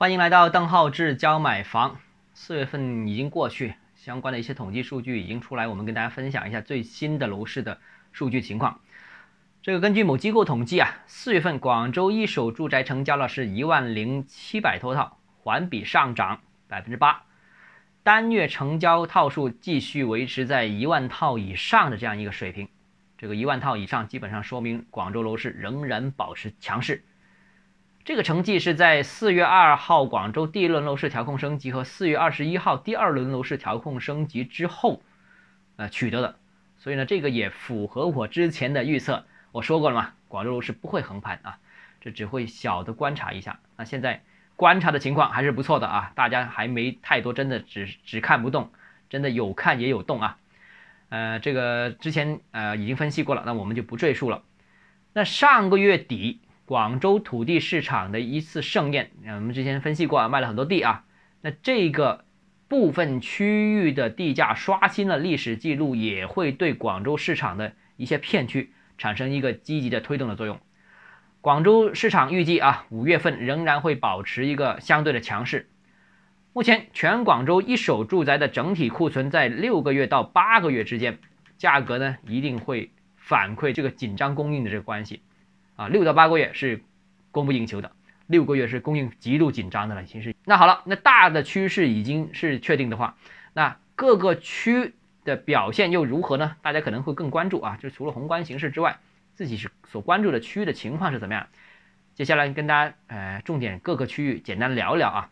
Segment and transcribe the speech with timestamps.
[0.00, 1.98] 欢迎来到邓浩志教买房。
[2.32, 7.80] 四月份已经过去，相关的一些统计数据已经出来，我们跟大家分享一下最新的楼市的
[8.12, 8.78] 数据情况。
[9.60, 17.24] 这个根据某机构统计啊，四月份广州一手住宅成交了是一万零七百多套，环比上涨百分之八，
[18.04, 22.68] 单月成交套数继续维持在一万套以上的这样一个水平。
[23.18, 27.02] 这个一万套以上，基本上说明广州楼市仍然保持强势。
[28.08, 35.02] 这个成绩是在四月二号广州第一轮楼市调控升级和四月二十一号第二轮楼市调控升级之后，
[35.76, 36.36] 呃取得的，
[36.78, 39.26] 所以呢，这个也符合我之前的预测。
[39.52, 41.58] 我说过了嘛，广州楼市不会横盘啊，
[42.00, 43.60] 这只会小的观察一下。
[43.76, 44.22] 那现在
[44.56, 48.72] 观察的情况还是不错的啊，大家还没太多真的只只看不动，
[49.10, 50.38] 真的有看也有动啊。
[51.10, 54.42] 呃，这个之前呃已经分析过了，那我们就不赘述了。
[55.12, 56.40] 那上个月底。
[56.68, 61.06] 广州土地市场的一次盛宴，我们之前分析过啊，卖了很多地啊。
[61.40, 62.26] 那这个
[62.68, 70.60] 部分区域的地价刷新了历史记录，也会对广州市场的一些片区产生一个积极的推动的作用。
[71.40, 75.70] 广州市场预计啊，五月份仍然会保持一个相对的强势。
[76.52, 81.18] 目前全广州一手住宅的整体库存在六个月到八个月之间，
[81.56, 85.22] 价格呢一定会反馈这个紧张供应的这个关系。
[85.78, 86.82] 啊，六到八个月是
[87.30, 87.92] 供不应求的，
[88.26, 90.02] 六个月是供应极度紧张的了。
[90.02, 93.16] 其实，那好了，那大的趋势已经是确定的话，
[93.52, 96.56] 那各个区的表现又如何呢？
[96.62, 98.98] 大家可能会更关注啊，就除了宏观形势之外，
[99.34, 101.46] 自己是所关注的区域的情况是怎么样？
[102.16, 105.30] 接下来跟大家呃重点各个区域简单聊一聊啊。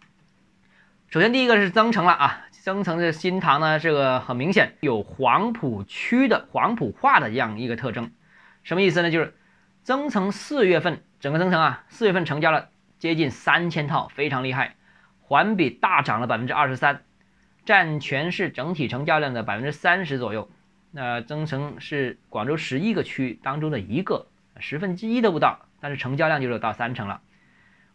[1.08, 8.12] 首先第一个是增城了啊，增城的新塘呢，这个很明显有黄埔区的黄埔化的这样一个特征，
[8.62, 9.10] 什么意思呢？
[9.10, 9.34] 就是。
[9.86, 14.74] 增城四月份整个增城啊，四月份成交了接近三千套，非常厉害，
[15.20, 17.04] 环比大涨了百分之二十三，
[17.64, 20.50] 占全市整体成交量的百分之三十左右。
[20.90, 24.26] 那增城是广州十一个区当中的一个，
[24.58, 27.20] 十分之一都不到，但是成交量就是到三成了。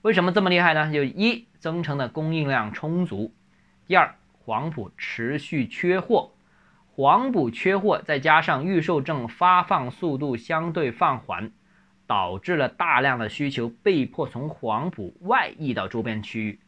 [0.02, 0.94] 为什么这么厉害呢？
[0.94, 3.34] 就一增城的供应量充足，
[3.86, 4.16] 第二
[4.46, 6.32] 黄埔持续缺货，
[6.96, 11.52] 黄埔缺货再加上预售证发放速度相对放缓。
[12.12, 16.60] 导致了大量的需求被迫从黄埔外溢到周边区域，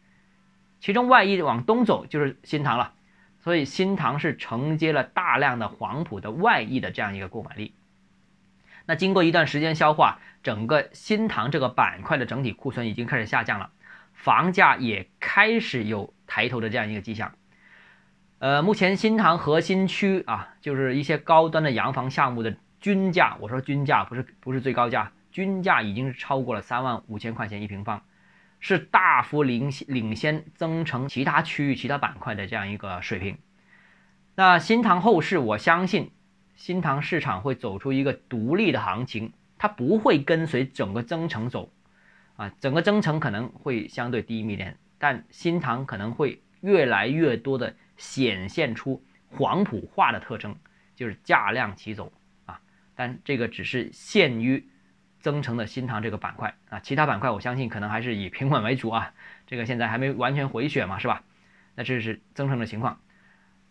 [0.80, 2.94] 其中外溢往东走就是新塘了，
[3.42, 7.74] 所以新塘是承接了大量的黄埔的外溢的这样一个购买力。
[8.86, 13.70] 那经过一段时间消化，整个新塘这个板块的整体库存已经开始下降了，
[14.14, 17.34] 房价也开始有抬头的这样一个迹象。
[18.40, 25.12] 呃，目前新塘核心区啊，就是一些高端的洋房项目的均价，我说均价不是不是最高价。
[25.34, 28.04] 均价已经是超过了三万五千块钱一平方，
[28.60, 33.40] 是大幅领领先增城其他区域、其他板块的这样一个水平。
[34.36, 36.12] 那新塘后市，我相信
[36.56, 41.74] 新塘市场会走出一个独立的行情，它不会跟随整个增城走，
[42.36, 50.56] 啊，整个增城可能会相对低迷点，但新塘可能会越来越多的显现出黄埔化的特征，
[50.96, 52.14] 就是价量齐走
[52.46, 52.62] 啊，
[52.94, 54.70] 但这个只是限于。
[55.24, 59.14] 增城的新塘这个板块啊，其他板块我相信可能还是以平稳为主啊。
[59.48, 61.24] 这个现在还没完全回血嘛，是吧？
[61.76, 63.00] 那这是增城的情况。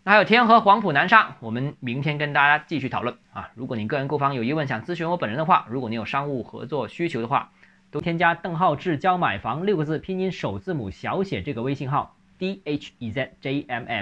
[0.02, 3.50] 那还有天河、黄埔、南沙，我们明天跟大家继续讨论啊。
[3.54, 7.52] 如果你个人购房有疑问想咨询我本人的话，如果你有商务合作需求的话，
[7.90, 13.96] 都添加邓浩志教买房六个字拼音首字母小写这个微信号 d h e z j m f